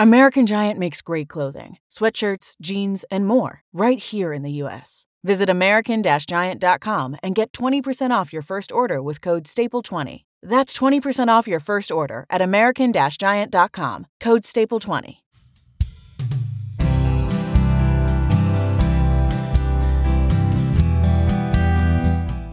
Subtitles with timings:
[0.00, 5.08] American Giant makes great clothing, sweatshirts, jeans, and more right here in the U.S.
[5.24, 10.22] Visit American Giant.com and get 20% off your first order with code STAPLE20.
[10.40, 15.16] That's 20% off your first order at American Giant.com, code STAPLE20.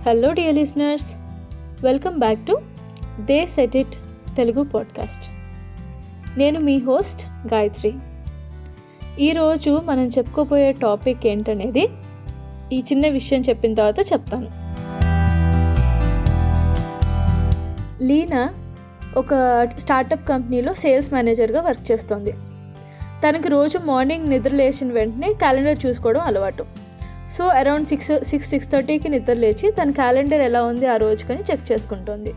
[0.04, 1.16] Hello, dear listeners.
[1.84, 2.60] Welcome back to
[3.28, 4.00] They Said It
[4.36, 5.35] Telugu podcast.
[6.38, 7.94] నేను మీ host Gayatri.
[9.20, 11.90] ఈరోజు మనం చెప్పుకోబోయే topic ఏంటనేది
[12.74, 14.48] ఈ చిన్న విషయం చెప్పిన తర్వాత చెప్తాను.
[18.04, 18.54] లీనా
[19.18, 19.36] ఒక
[19.78, 22.32] స్టార్టప్ కంపెనీలో సేల్స్ మేనేజర్గా వర్క్ చేస్తుంది.
[23.28, 26.66] తనకి రోజు మార్నింగ్ నిద్ర లేచిన వెంటనే క్యాలెండర్ చూసుకోవడం అలవాటు.
[27.38, 31.72] So around six six six థర్టీకి నిద్ర లేచి తన క్యాలెండర్ ఎలా ఉంది ఆ రోజుకని చెక్
[31.72, 32.34] చేసుకుంటుంది.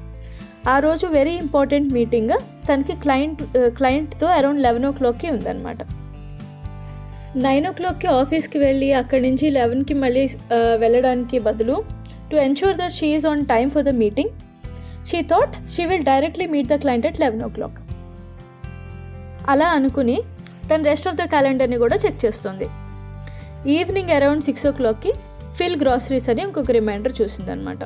[0.73, 2.33] ఆ రోజు వెరీ ఇంపార్టెంట్ మీటింగ్
[2.69, 3.43] తనకి క్లయింట్
[3.79, 5.79] క్లయింట్తో అరౌండ్ లెవెన్ ఓ క్లాక్కి ఉందన్నమాట.
[7.45, 10.25] నైన్ ఓ క్లాక్కి ఆఫీస్కి వెళ్ళి అక్కడి నుంచి లెవెన్కి మళ్ళీ
[10.57, 11.77] uh, వెళ్ళడానికి బదులు
[12.31, 14.33] to ensure that she is on time for the meeting
[15.11, 17.79] she thought she will directly meet the client at eleven o'clock
[19.55, 20.17] అలా అనుకుని
[20.71, 22.67] తన రెస్ట్ ఆఫ్ ద క్యాలెండర్ని కూడా చెక్ చేస్తుంది.
[23.77, 25.13] ఈవినింగ్ అరౌండ్ సిక్స్ ఓ క్లాక్కి
[25.59, 27.85] ఫిల్ గ్రాసరీస్ అని ఇంకొక రిమైండర్ చూసిందనమాట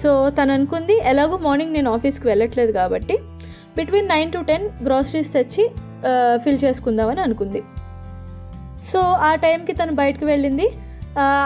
[0.00, 3.16] సో తను అనుకుంది ఎలాగో మార్నింగ్ నేను ఆఫీస్కి వెళ్ళట్లేదు కాబట్టి
[3.76, 5.64] between nine to ten groceries తెచ్చి
[6.42, 7.60] ఫిల్ చేసుకుందామని అనుకుంది.
[8.90, 10.66] సో ఆ టైంకి తను బయటకు వెళ్ళింది.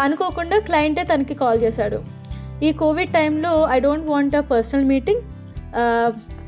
[0.05, 1.99] అనుకోకుండా క్లయింటే తనకి కాల్ చేశాడు.
[2.67, 5.23] ఈ కోవిడ్ టైంలో I don't want a personal meeting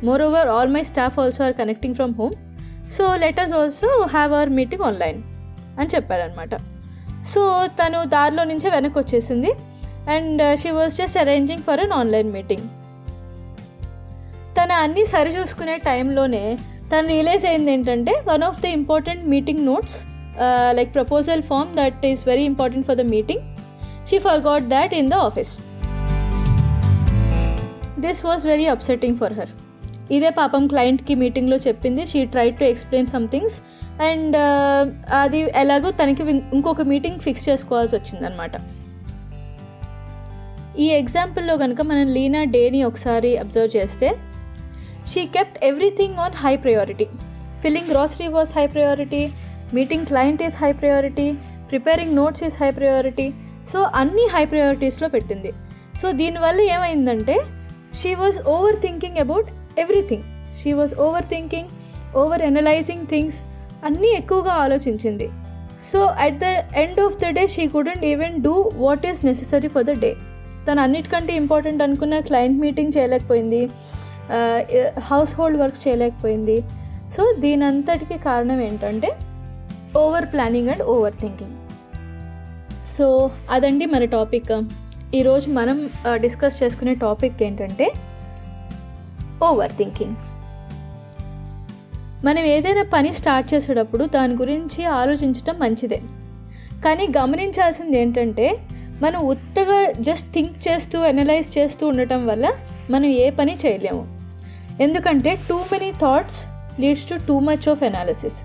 [0.22, 2.34] moreover all my staff also are connecting from home
[2.97, 5.20] so let us also have our meeting online
[5.78, 6.54] అని చెప్పారనమాట
[7.32, 7.43] సో
[7.81, 9.50] తను దారిలో నుంచే వెనక్కి వచ్చేసింది.
[10.15, 12.67] And she was just arranging for an online meeting
[14.59, 16.59] తను అన్నీ సరి చూసుకునే టైంలోనే
[16.93, 19.97] తను రియలైజ్ అయింది ఏంటంటే one of the important meeting notes
[20.72, 23.43] like proposal form that is very important for the meeting
[24.11, 25.59] she forgot that in the office
[27.99, 29.53] this was very upsetting for her
[30.11, 32.06] ఇదే పాపం క్లయింట్కి మీటింగ్లో చెప్పింది.
[32.06, 33.61] She try to explain somethings
[34.03, 34.37] and
[35.23, 36.23] అది ఎలాగో తనకి
[36.55, 38.53] ఇంకొక meeting fix చేసుకోవాల్సి వచ్చిందనమాట
[40.84, 44.09] ఈ ఎగ్జాంపుల్లో కనుక మనం లీనా డేని ఒకసారి అబ్జర్వ్ చేస్తే
[45.10, 47.06] she kept everything on high priority
[47.62, 49.22] filling grocery was high priority
[49.76, 51.28] meeting client is high priority
[51.70, 53.26] preparing notes is high priority
[53.72, 55.50] so అన్ని హై ప్రయారిటీస్లో పెట్టింది.
[56.00, 57.37] సో దీనివల్ల ఏమైందంటే
[58.00, 59.48] she was over thinking about
[59.84, 60.25] everything
[60.60, 61.70] she was over thinking
[62.22, 63.38] over analyzing things
[63.87, 65.26] అన్నీ ఎక్కువగా ఆలోచించింది.
[65.91, 66.47] So at the
[66.82, 68.54] end of the day she couldn't even do
[68.84, 70.10] what is necessary for the day
[70.69, 73.62] తను అన్నిటికంటే important అనుకున్న client meeting చేయలేకపోయింది.
[75.00, 76.59] Household works చేయలేకపోయింది.
[77.16, 79.10] So దీని అంతటికి కారణం ఏంటంటే
[79.99, 81.56] over planning and over thinking
[82.99, 83.06] so
[83.50, 84.53] అదండి మన టాపిక్
[85.15, 85.78] ఈరోజు మనం
[86.22, 87.87] డిస్కస్ చేసుకునే టాపిక్ ఏంటంటే
[89.44, 90.16] ఓవర్ థింకింగ్
[92.26, 95.99] మనం ఏదైనా పని స్టార్ట్ చేసేటప్పుడు దాని గురించి ఆలోచించడం మంచిదే.
[96.84, 98.47] కానీ గమనించాల్సింది ఏంటంటే
[99.02, 102.52] మనం ఉత్తగా జస్ట్ థింక్ చేస్తూ అనలైజ్ చేస్తూ ఉండటం వల్ల
[102.90, 104.02] మనం ఏ పని చేయలేము.
[104.82, 106.46] ఎందుకంటే too many thoughts
[106.80, 108.44] leads to too much of analysis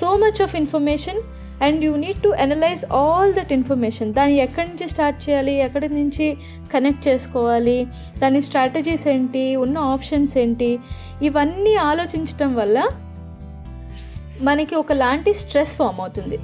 [0.00, 1.20] so much of information
[1.64, 5.52] and you need to analyze all that information దాన్ని ఎక్కడి నుంచి స్టార్ట్ చేయాలి?
[5.52, 6.36] ఎక్కడి నుంచి
[6.72, 7.86] కనెక్ట్ చేసుకోవాలి?
[8.18, 9.56] దాని స్ట్రాటజీస్ ఏంటి?
[9.56, 10.78] ఉన్న ఆప్షన్స్ ఏంటి?
[11.22, 12.88] ఇవన్నీ ఆలోచించటం వల్ల
[14.40, 16.38] మనకి ఒకలాంటి స్ట్రెస్ ఫామ్ అవుతుంది.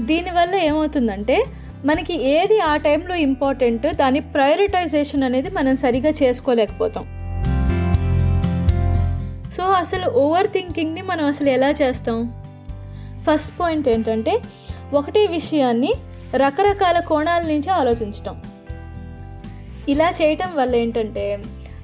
[0.00, 1.44] దీనివల్ల ఏమవుతుందంటే
[1.84, 7.02] మనకి ఏది ఆ టైంలో ఇంపార్టెంట్ దాని ప్రయారిటైజేషన్ అనేది మనం సరిగా చేసుకోలేకపోతాం.
[9.50, 12.32] సో అసలు ఓవర్ థింకింగ్ని మనం అసలు ఎలా చేస్తాం?
[13.22, 14.40] ఫస్ట్ పాయింట్ ఏంటంటే
[14.92, 15.94] ఒకటే విషయాన్ని
[16.36, 18.42] రకరకాల కోణాల నుంచి ఆలోచించటం.
[19.88, 21.38] ఇలా చేయటం వల్ల ఏంటంటే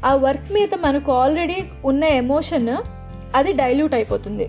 [0.06, 2.76] ఆ వర్క్ మీద మనకు ఆల్రెడీ ఉన్న ఎమోషన్
[3.34, 4.48] అది డైల్యూట్ అయిపోతుంది.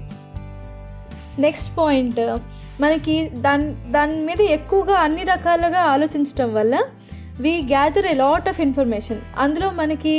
[1.39, 2.37] నెక్స్ట్ పాయింట్
[2.79, 6.75] మనకి దాని దాని మీద ఎక్కువగా అన్ని రకాలుగా ఆలోచించటం వల్ల
[7.41, 10.13] we gather a lot of information అందులో మనకి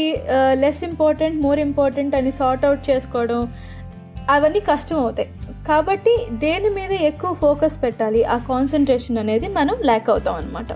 [0.55, 3.41] లెస్ ఇంపార్టెంట్ మోర్ ఇంపార్టెంట్ అని సార్ట్ అవుట్ చేసుకోవడం
[4.31, 5.29] అవన్నీ కష్టం అవుతాయి.
[5.69, 10.73] కాబట్టి దేని మీద ఎక్కువ ఫోకస్ పెట్టాలి ఆ కాన్సన్ట్రేషన్ అనేది మనం ల్యాక్ అవుతాం అనమాట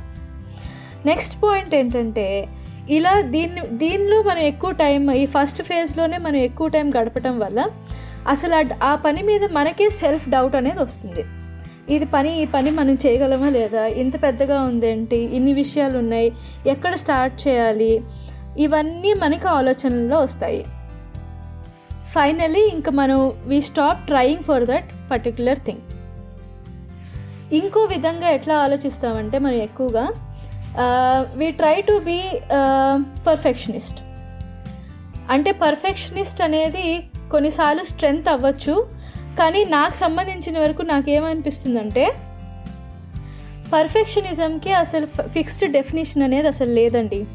[1.06, 2.48] నెక్స్ట్ పాయింట్ ఏంటంటే
[2.90, 7.60] ఇలా దీన్ని దీనిలో మనం ఎక్కువ టైం ఈ ఫస్ట్ ఫేజ్లోనే మనం ఎక్కువ టైం గడపటం వల్ల
[8.28, 11.24] అసలు ఆ పని మీద మనకే సెల్ఫ్ డౌట్ అనేది వస్తుంది.
[11.88, 13.86] ఇది పని ఈ పని మనం చేయగలమా లేదా?
[13.86, 15.16] ఇంత పెద్దగా ఉందేంటి?
[15.16, 16.32] ఇన్ని విషయాలు ఉన్నాయి
[16.66, 18.02] ఎక్కడ స్టార్ట్ చేయాలి?
[18.58, 20.64] ఇవన్నీ మనకి ఆలోచనలో వస్తాయి.
[22.12, 25.80] ఫైనలీ ఇంకా మనం we stop trying for that particular thing
[27.54, 30.04] ఇంకో విధంగా ఎట్లా ఆలోచిస్తామంటే మనం ఎక్కువగా
[31.36, 32.18] we try to be
[33.26, 34.00] perfectionist
[35.30, 38.86] అంటే పర్ఫెక్షనిస్ట్ అనేది కొన్నిసార్లు స్ట్రెంగ్త్ అవ్వచ్చు
[39.38, 42.12] కానీ నాకు సంబంధించిన వరకు నాకేమనిపిస్తుందంటే
[43.72, 47.26] పర్ఫెక్షనిజంకి అసలు ఫిక్స్డ్ డెఫినేషన్ అనేది అసలు లేదండి.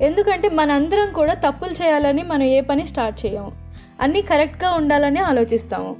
[0.00, 3.52] ఎందుకంటే మనందరం కూడా తప్పులు చేయాలని మనం ఏ పని స్టార్ట్ చేయము.
[4.00, 5.96] అన్నీ కరెక్ట్గా ఉండాలని ఆలోచిస్తాము.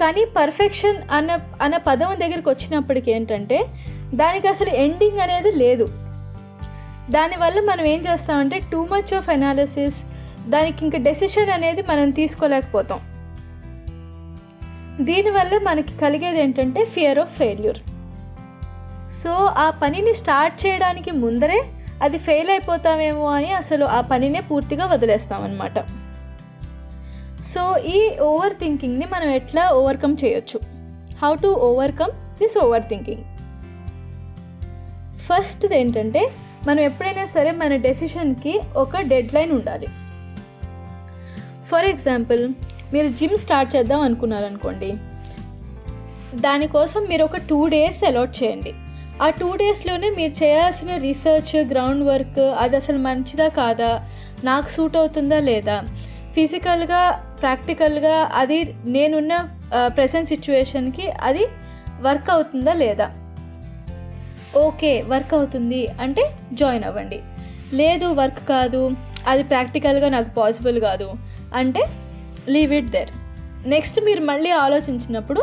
[0.00, 3.64] కానీ పర్ఫెక్షన్ అన్న అన్న పదం దగ్గరికి వచ్చినప్పటికి ఏంటంటే
[4.14, 5.86] దానికి అసలు ఎండింగ్ అనేది లేదు.
[7.10, 10.04] దానివల్ల మనం ఏం చేస్తామంటే టూ మచ్ ఆఫ్ అనాలిసిస్
[10.48, 13.00] దానికి ఇంకా డెసిషన్ అనేది మనం తీసుకోలేకపోతాం.
[15.00, 17.78] దీనివల్ల మనకి కలిగేది ఏంటంటే ఫియర్ ఆఫ్ ఫెయిల్యూర్
[19.12, 21.62] సో ఆ పనిని స్టార్ట్ చేయడానికి ముందరే
[22.02, 25.78] అది ఫెయిల్ అయిపోతామేమో అని అసలు ఆ పనినే పూర్తిగా వదిలేస్తామన్నమాట.
[27.44, 30.60] సో ఈ ఓవర్ థింకింగ్ని మనం ఎట్లా ఓవర్కమ్ చేయొచ్చు?
[31.22, 33.24] How to overcome this over thinking
[35.18, 36.30] ఫస్ట్ది ఏంటంటే
[36.66, 39.86] మనం ఎప్పుడైనా సరే మన డెసిషన్కి ఒక డెడ్ లైన్ ఉండాలి.
[41.66, 42.54] ఫర్ ఎగ్జాంపుల్
[42.94, 44.90] మీరు జిమ్ స్టార్ట్ చేద్దాం అనుకున్నారనుకోండి
[46.44, 48.72] దానికోసం మీరు ఒక టూ డేస్ అలాట్ చేయండి.
[49.24, 53.90] ఆ టూ డేస్లోనే మీరు చేయాల్సిన రీసెర్చ్ గ్రౌండ్ వర్క్ అది అసలు మంచిదా కాదా
[54.48, 55.76] నాకు సూట్ అవుతుందా లేదా
[56.36, 57.02] ఫిజికల్గా
[57.42, 58.58] ప్రాక్టికల్గా అది
[58.94, 59.34] నేనున్న
[59.96, 61.44] ప్రజెంట్ సిచ్యువేషన్కి అది
[62.06, 63.06] వర్క్ అవుతుందా లేదా?
[64.64, 66.24] ఓకే వర్క్ అవుతుంది అంటే
[66.60, 67.18] జాయిన్ అవ్వండి.
[67.80, 68.82] లేదు వర్క్ కాదు
[69.30, 71.08] అది ప్రాక్టికల్గా నాకు పాసిబుల్ కాదు.
[71.60, 71.82] అంటే
[72.48, 73.10] లీవ్ ఇట్ దెర్
[73.66, 75.42] నెక్స్ట్ మీరు మళ్ళీ ఆలోచించినప్పుడు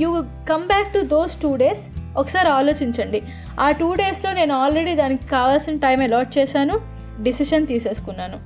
[0.00, 0.08] you
[0.48, 3.22] come back to those two days ఒకసారి ఆలోచించండి.
[3.60, 6.80] ఆ టూ డేస్లో నేను ఆల్రెడీ దానికి కావాల్సిన టైం అలాట్ చేశాను
[7.22, 8.38] డిసిషన్ తీసేసుకున్నాను.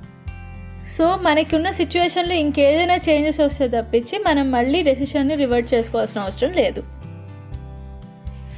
[0.97, 6.83] సో మనకి ఉన్న సిచ్యువేషన్లో ఇంకేదైనా చేంజెస్ వస్తే తప్పించి మనం మళ్ళీ డెసిషన్ని రివర్ట్ చేసుకోవాల్సిన అవసరం లేదు.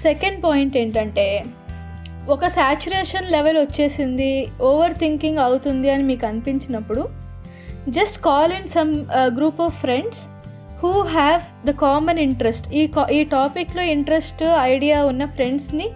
[0.03, 1.43] సెకండ్ పాయింట్ ఏంటంటే
[2.29, 7.09] ఒక సాచురేషన్ లెవెల్ వచ్చేసింది ఓవర్ థింకింగ్ అవుతుంది అని మీకు అనిపించినప్పుడు
[7.96, 8.92] Just call in some
[9.38, 10.20] group of friends
[10.82, 12.82] who have the common interest ఈ
[13.18, 14.42] ఈ టాపిక్లో ఇంట్రెస్ట్
[14.74, 15.88] ఐడియా ఉన్న ఫ్రెండ్స్ని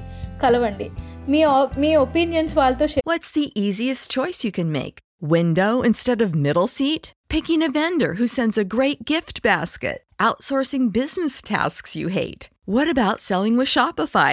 [0.45, 0.89] కలవండి
[1.33, 1.41] మీ
[1.83, 4.97] మీ ఒపీనియన్స్ వాళ్ళతో share What's the easiest choice you can make?
[5.37, 7.05] Window instead of middle seat?
[7.29, 9.99] Picking a vendor who sends a great gift basket?
[10.19, 12.45] Outsourcing business tasks you hate?
[12.67, 14.33] What about selling with Shopify?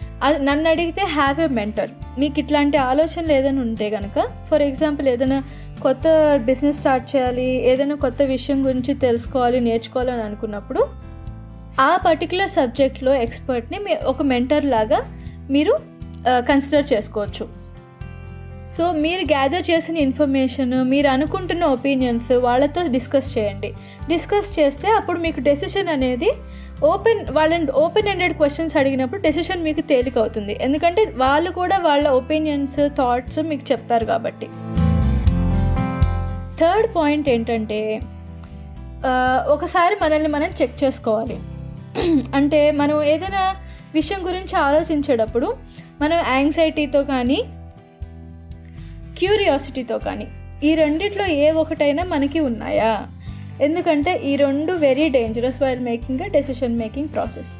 [0.47, 5.39] నన్ను అడిగితే have a mentor మీకు ఇట్లాంటి ఆలోచనలు ఏదైనా ఉంటే కనుక for example ఏదైనా
[5.81, 6.07] కొత్త
[6.45, 10.83] బిజినెస్ స్టార్ట్ చేయాలి ఏదైనా కొత్త విషయం గురించి తెలుసుకోవాలి నేర్చుకోవాలని అనుకున్నప్పుడు
[11.79, 14.99] ఆ పర్టికులర్ సబ్జెక్ట్లో ఎక్స్పర్ట్ని మీ ఒక మెంటర్ లాగా
[15.49, 15.73] మీరు
[16.29, 17.45] uh, కన్సిడర్ చేసుకోవచ్చు.
[18.77, 23.69] సో మీరు గ్యాదర్ చేసిన ఇన్ఫర్మేషన్ మీరు అనుకుంటున్న ఒపీనియన్స్ వాళ్ళతో డిస్కస్ చేయండి.
[24.07, 26.29] డిస్కస్ చేస్తే అప్పుడు మీకు డెసిషన్ అనేది
[26.89, 32.79] ఓపెన్ వాళ్ళని ఓపెన్ ఎండెడ్ క్వశ్చన్స్ అడిగినప్పుడు డెసిషన్ మీకు తేలిక అవుతుంది ఎందుకంటే వాళ్ళు కూడా వాళ్ళ ఒపీనియన్స్
[32.99, 34.47] థాట్స్ మీకు చెప్తారు కాబట్టి.
[36.59, 37.79] థర్డ్ పాయింట్ ఏంటంటే
[39.47, 41.37] ఒకసారి మనల్ని మనం చెక్ చేసుకోవాలి.
[42.37, 43.43] అంటే మనం ఏదైనా
[43.93, 45.47] విషయం గురించి ఆలోచించేటప్పుడు
[46.01, 47.39] మనం యాంగ్జైటీతో కానీ
[49.17, 50.27] క్యూరియాసిటీతో కానీ
[50.63, 52.91] ఈ రెండిట్లో ఏ ఒకటైనా మనకి ఉన్నాయా?
[53.61, 57.55] ఎందుకంటే ఈ రెండు very dangerous while making decision making process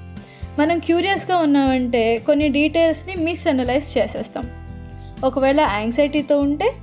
[0.60, 4.51] మనం క్యూరియస్గా ఉన్నామంటే కొన్ని డీటెయిల్స్ని మిస్ అనలైజ్ చేసేస్తాం.
[5.24, 6.74] ఒకవేళ యాంగ్జైటీతో ఉంటే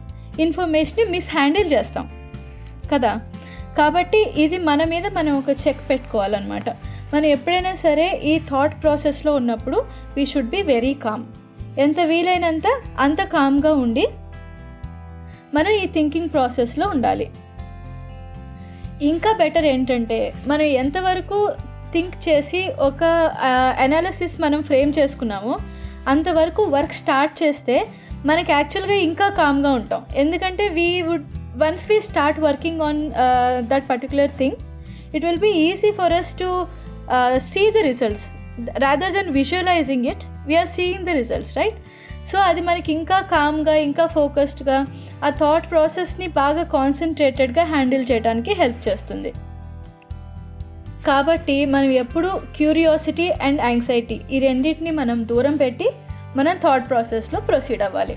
[0.41, 2.31] ఇన్ఫర్మేషన్ని మిస్ హ్యాండిల్ చేస్తాం.
[2.93, 3.21] కదా?
[3.79, 6.71] కాబట్టి ఇది మన మీద మనం ఒక చెక్ పెట్టుకోవాలన్నమాట.
[7.15, 9.85] మనం ఎప్పుడైనా సరే ఈ థాట్ ప్రాసెస్లో ఉన్నప్పుడు
[10.17, 11.25] we should be very calm
[11.79, 12.63] ఎంత వీలైనంత
[12.99, 14.09] అంత కామ్గా ఉండి
[15.55, 17.31] మనం ఈ థింకింగ్ ప్రాసెస్లో ఉండాలి.
[19.03, 21.39] ఇంకా బెటర్ ఏంటంటే మనం ఎంతవరకు
[21.93, 23.05] థింక్ చేసి ఒక
[23.85, 25.59] అనాలిసిస్ మనం ఫ్రేమ్ చేసుకున్నామో
[26.09, 27.89] అంతవరకు వర్క్ స్టార్ట్ చేస్తే
[28.27, 30.07] మనకి యాక్చువల్గా ఇంకా కామ్గా ఉంటాం.
[30.17, 31.27] ఎందుకంటే we would
[31.57, 33.11] once we start working on
[33.59, 34.57] that particular thing
[35.15, 36.67] it will be easy for us to
[37.37, 38.27] see the results
[38.79, 41.79] rather than visualizing it we are seeing the results right
[42.31, 44.79] so అది మనకి ఇంకా కామ్గా ఇంకా ఫోకస్డ్గా
[45.25, 49.31] ఆ thought ప్రాసెస్ని బాగా కాన్సన్ట్రేటెడ్గా handle చేయడానికి హెల్ప్ చేస్తుంది.
[51.07, 55.89] కాబట్టి మనం ఎప్పుడు క్యూరియాసిటీ అండ్ యాంగ్జైటీ ఈ రెండింటిని మనం దూరం పెట్టి
[56.37, 58.17] మనం థాట్ ప్రాసెస్లో ప్రొసీడ్ అవ్వాలి.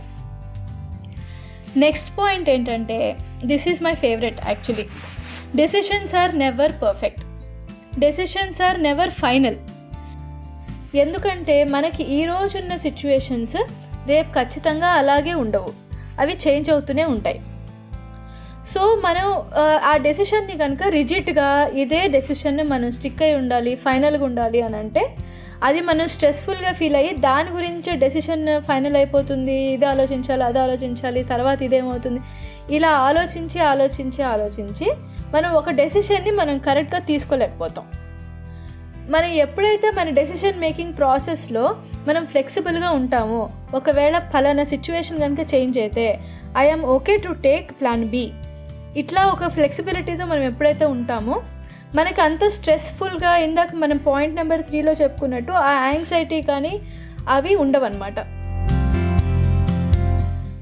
[1.78, 2.98] నెక్స్ట్ పాయింట్ ఏంటంటే
[3.46, 4.86] this is my favourite actually
[5.56, 7.24] decisions are never perfect
[8.00, 9.60] decisions are never final
[10.98, 13.58] ఎందుకంటే మనకి ఈ రోజున్న సిచ్యువేషన్స్
[14.08, 15.74] రేపు ఖచ్చితంగా అలాగే ఉండవు.
[16.20, 17.42] అవి చేంజ్ అవుతూనే ఉంటాయి.
[18.68, 19.44] సో మనం
[19.84, 25.16] ఆ, డెసిషన్ని కనుక రిజిట్గా ఇదే డెసిషన్ని మనం స్టిక్ అయి ఉండాలి ఫైనల్గా ఉండాలి అని అంటే
[25.64, 31.62] అది మనం స్ట్రెస్ఫుల్గా ఫీల్ అయ్యి దాని గురించి డెసిషన్ ఫైనల్ అయిపోతుంది ఇది ఆలోచించాలి అది ఆలోచించాలి తర్వాత
[31.62, 32.20] ఇదేమవుతుంది
[32.76, 34.92] ఇలా ఆలోచించి ఆలోచించి ఆలోచించి
[35.34, 37.86] మనం ఒక డెసిషన్ని మనం కరెక్ట్గా తీసుకోలేకపోతాం.
[39.12, 41.64] మనం ఎప్పుడైతే మన డెసిషన్ మేకింగ్ ప్రాసెస్లో
[42.08, 46.06] మనం ఫ్లెక్సిబుల్గా ఉంటామో ఒకవేళ ఫలానా సిచ్యువేషన్ కనుక చేంజ్ అయితే
[46.58, 48.32] I'm okay to take plan B
[48.98, 51.36] ఇట్లా ఒక ఫ్లెక్సిబిలిటీతో మనం ఎప్పుడైతే ఉంటామో
[51.96, 56.74] మనకి అంత స్ట్రెస్ఫుల్గా ఇందాక మనం పాయింట్ నెంబర్ త్రీలో చెప్పుకున్నట్టు ఆ యాంగ్జైటీ కానీ
[57.30, 58.20] అవి ఉండవన్నమాట.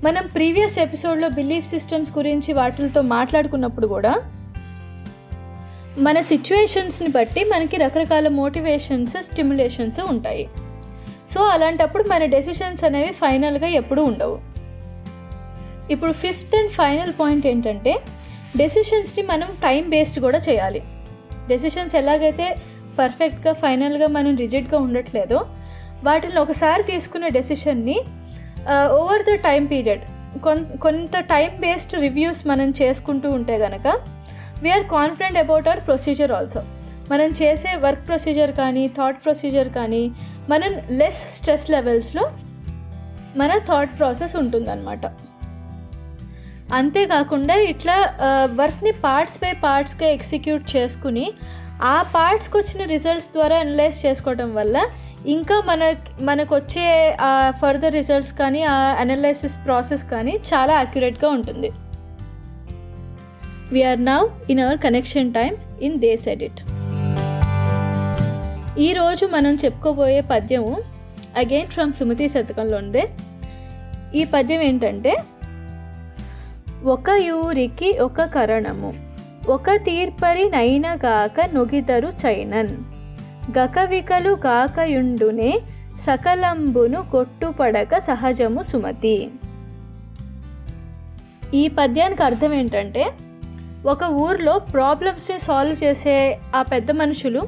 [0.03, 4.13] మనం ప్రీవియస్ ఎపిసోడ్లో బిలీఫ్ సిస్టమ్స్ గురించి వాటితో మాట్లాడుకున్నప్పుడు కూడా
[6.05, 10.45] మన సిచ్యువేషన్స్ని బట్టి మనకి రకరకాల మోటివేషన్స్ స్టిమ్యులేషన్స్ ఉంటాయి.
[11.31, 14.37] సో అలాంటప్పుడు మన డెసిషన్స్ అనేవి ఫైనల్గా ఎప్పుడూ ఉండవు.
[15.93, 17.93] ఇప్పుడు ఫిఫ్త్ అండ్ ఫైనల్ పాయింట్ ఏంటంటే
[18.57, 20.81] డెసిషన్స్ని మనం టైం బేస్డ్ కూడా చేయాలి.
[21.47, 22.47] డెసిషన్స్ ఎలాగైతే
[22.99, 25.41] పర్ఫెక్ట్గా ఫైనల్గా మనం రిజిడ్గా ఉండట్లేదో
[26.03, 27.97] వాటిని ఒకసారి తీసుకున్న డెసిషన్ని
[28.99, 30.05] ఓవర్ ద టైం పీరియడ్
[30.85, 33.87] కొంత టైం బేస్డ్ రివ్యూస్ మనం చేసుకుంటూ ఉంటే కనుక
[34.63, 36.61] we are confident about our procedure also
[37.11, 40.03] మనం చేసే వర్క్ ప్రొసీజర్ కానీ థాట్ ప్రొసీజర్ కానీ
[40.51, 42.23] మనం లెస్ స్ట్రెస్ లెవెల్స్లో
[43.39, 45.05] మన థాట్ ప్రాసెస్ ఉంటుందన్నమాట.
[46.79, 47.95] అంతేకాకుండా ఇట్లా
[48.59, 51.25] వర్క్ని పార్ట్స్ బై పార్ట్స్గా ఎగ్జిక్యూట్ చేసుకుని
[51.93, 54.77] ఆ పార్ట్స్కి వచ్చిన రిజల్ట్స్ ద్వారా అనలైజ్ చేసుకోవడం వల్ల
[55.35, 55.81] ఇంకా మన
[56.29, 56.85] మనకు వచ్చే
[57.61, 61.69] ఫర్దర్ రిజల్ట్స్ కానీ ఆ అనలైసిస్ ప్రాసెస్ కానీ చాలా అక్యురేట్గా ఉంటుంది.
[63.71, 66.61] We are now in our connection time in these edit
[68.79, 70.77] ఈరోజు మనం చెప్పుకోబోయే పద్యము
[71.37, 73.09] అగైన్ ఫ్రమ్ సుమతి శతకంలో ఉందే
[74.15, 75.13] ఈ పద్యం ఏంటంటే
[76.83, 78.93] ఒక యూరికి ఒక కరణము
[79.49, 82.73] ఒక తీర్పరి నైనగాక నొగితరు చైనన్.
[83.59, 85.59] గకవికలు గాకయుండునే
[86.01, 89.29] సకలంబును కొట్టుపడక సహజము సుమతి.
[91.53, 93.11] ఈ పద్యానికి అర్థం ఏంటంటే
[93.85, 97.47] ఒక ఊర్లో ప్రాబ్లమ్స్ని సాల్వ్ చేసే ఆ పెద్ద మనుషులు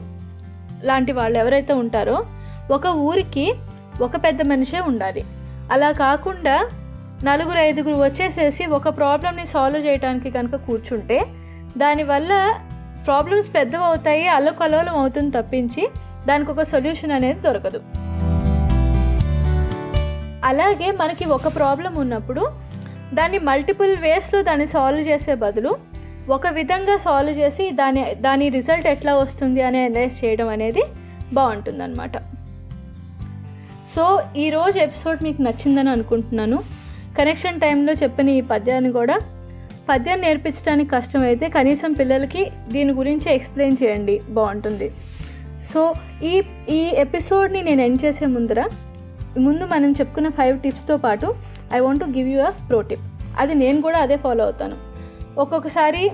[0.84, 2.26] లాంటి వాళ్ళు ఎవరైతే ఉంటారో
[2.72, 3.54] ఒక ఊరికి
[4.02, 5.26] ఒక పెద్ద మనిషే ఉండాలి.
[5.72, 6.70] అలా కాకుండా
[7.24, 11.26] నలుగురు ఐదుగురు వచ్చేసేసి ఒక ప్రాబ్లమ్ని సాల్వ్ చేయడానికి కనుక కూర్చుంటే
[11.78, 12.60] దానివల్ల
[13.06, 15.90] ప్రాబ్లమ్స్ పెద్దవి అవుతాయి అల్లకల్లోలం అవుతుంది తప్పించి
[16.28, 17.80] దానికి ఒక సొల్యూషన్ అనేది దొరకదు.
[20.46, 22.52] అలాగే మనకి ఒక ప్రాబ్లం ఉన్నప్పుడు
[23.14, 25.91] దాన్ని మల్టిపుల్ వేస్లో దాన్ని సాల్వ్ చేసే బదులు
[26.30, 30.84] ఒక విధంగా సాల్వ్ చేసి దాని దాని రిజల్ట్ ఎట్లా వస్తుంది అని అనలైజ్ చేయడం అనేది
[31.34, 32.18] బాగుంటుందన్నమాట.
[33.96, 36.64] సో ఈరోజు ఎపిసోడ్ మీకు నచ్చిందని అనుకుంటున్నాను.
[37.18, 39.20] కనెక్షన్ టైంలో చెప్పిన ఈ పద్యాన్ని కూడా
[39.90, 44.22] పద్యాన్ని నేర్పించడానికి కష్టమైతే కనీసం పిల్లలకి దీని గురించి ఎక్స్ప్లెయిన్ చేయండి.
[44.30, 44.92] బాగుంటుంది.
[45.74, 48.70] సో ఈ ఈ ఎపిసోడ్ని నేను ఎండ్ చేసే ముందర
[49.38, 51.36] ముందు మనం చెప్పుకున్న ఫైవ్ టిప్స్తో పాటు
[51.74, 53.00] I want give you a pro tip
[53.40, 54.91] అది నేను కూడా అదే ఫాలో అవుతాను.
[55.38, 56.12] ఒక్కొక్కసారి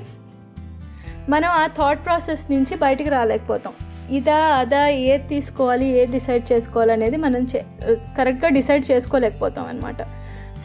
[1.29, 3.73] మనం ఆ థాట్ ప్రాసెస్ నుంచి బయటికి రాలేకపోతాం.
[4.15, 7.65] ఇదా అదా ఏది తీసుకోవాలి ఏది డిసైడ్ చేసుకోవాలి అనేది మనం చే
[8.17, 10.03] కరెక్ట్గా డిసైడ్ చేసుకోలేకపోతాం అనమాట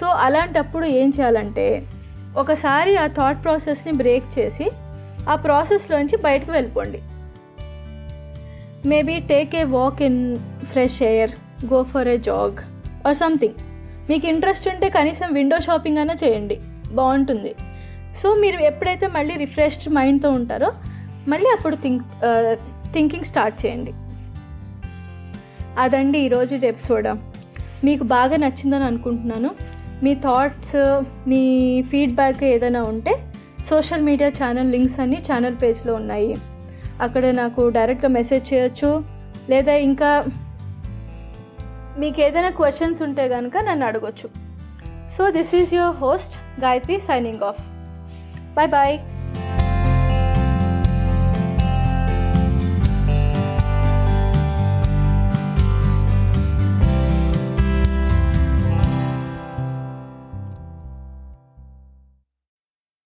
[0.00, 1.82] సో అలాంటప్పుడు ఏం చేయాలంటే
[2.36, 4.70] ఒకసారి ఆ థాట్ ప్రాసెస్ని బ్రేక్ చేసి
[5.28, 7.02] ఆ ప్రాసెస్లోంచి బయటకు వెళ్ళిపోండి.
[8.88, 11.30] Maybe take a walk in fresh air
[11.72, 12.56] go for a jog
[13.06, 13.54] or something
[14.10, 16.60] మీకు ఇంట్రెస్ట్ ఉంటే కనీసం విండో షాపింగ్ అయినా చేయండి.
[16.92, 17.54] బాగుంటుంది.
[18.16, 20.72] సో మీరు ఎప్పుడైతే మళ్ళీ రిఫ్రెష్డ్ మైండ్తో ఉంటారో
[21.28, 22.02] మళ్ళీ అప్పుడు థింక్
[22.92, 23.92] థింకింగ్ స్టార్ట్ చేయండి.
[25.78, 27.08] అదండి ఈరోజు ఎపిసోడ్.
[27.84, 29.50] మీకు బాగా నచ్చిందని అనుకుంటున్నాను.
[30.02, 31.42] మీ థాట్స్ మీ
[31.82, 33.32] ఫీడ్బ్యాక్ ఏదైనా ఉంటే
[33.64, 36.36] సోషల్ మీడియా ఛానల్ లింక్స్ అన్నీ ఛానల్ పేజ్లో ఉన్నాయి.
[37.00, 39.04] అక్కడ నాకు డైరెక్ట్గా మెసేజ్ చేయొచ్చు.
[39.50, 40.24] లేదా ఇంకా
[41.98, 44.30] మీకు ఏదైనా క్వశ్చన్స్ ఉంటే కనుక నన్ను అడగొచ్చు.
[45.10, 47.81] So this is your host Gayatri signing off.
[48.54, 49.11] Bye bye.